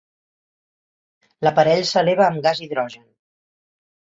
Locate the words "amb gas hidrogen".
2.31-3.07